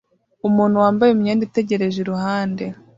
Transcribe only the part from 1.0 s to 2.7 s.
imyenda itegereje iruhande